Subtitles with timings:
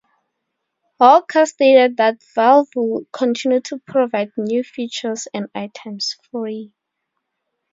[0.99, 6.73] Walker stated that Valve would continue to provide new features and items free.